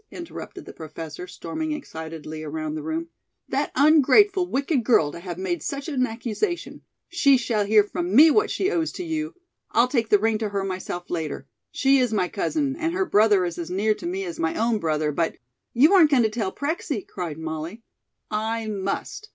interrupted 0.09 0.65
the 0.65 0.73
Professor, 0.73 1.27
storming 1.27 1.73
excitedly 1.73 2.41
around 2.41 2.73
the 2.73 2.81
room, 2.81 3.07
"that 3.49 3.71
ungrateful, 3.75 4.47
wicked 4.47 4.83
girl 4.83 5.11
to 5.11 5.19
have 5.19 5.37
made 5.37 5.61
such 5.61 5.87
an 5.87 6.07
accusation 6.07 6.81
she 7.07 7.37
shall 7.37 7.63
hear 7.67 7.83
from 7.83 8.15
me 8.15 8.31
what 8.31 8.49
she 8.49 8.71
owes 8.71 8.91
to 8.91 9.03
you! 9.03 9.35
I'll 9.69 9.87
take 9.87 10.09
the 10.09 10.17
ring 10.17 10.39
to 10.39 10.49
her 10.49 10.63
myself 10.63 11.11
later. 11.11 11.45
She 11.71 11.99
is 11.99 12.11
my 12.11 12.29
cousin, 12.29 12.75
and 12.77 12.93
her 12.95 13.05
brother 13.05 13.45
is 13.45 13.59
as 13.59 13.69
near 13.69 13.93
to 13.93 14.07
me 14.07 14.23
as 14.23 14.39
my 14.39 14.55
own 14.55 14.79
brother, 14.79 15.11
but" 15.11 15.37
"You 15.75 15.93
aren't 15.93 16.09
going 16.09 16.23
to 16.23 16.29
tell 16.29 16.51
Prexy?" 16.51 17.03
cried 17.07 17.37
Molly. 17.37 17.83
"I 18.31 18.65
must. 18.69 19.29